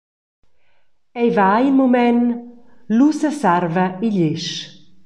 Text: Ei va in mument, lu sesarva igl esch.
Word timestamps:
Ei 1.21 1.29
va 1.37 1.49
in 1.67 1.75
mument, 1.79 2.25
lu 2.95 3.07
sesarva 3.19 3.85
igl 4.07 4.21
esch. 4.31 4.53